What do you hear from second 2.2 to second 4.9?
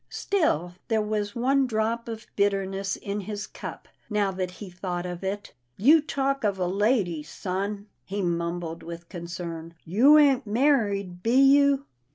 bitterness in his cup, now that he